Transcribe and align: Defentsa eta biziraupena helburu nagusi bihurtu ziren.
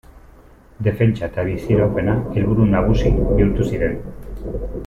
Defentsa 0.87 1.23
eta 1.27 1.43
biziraupena 1.49 2.17
helburu 2.37 2.67
nagusi 2.73 3.15
bihurtu 3.21 3.71
ziren. 3.73 3.99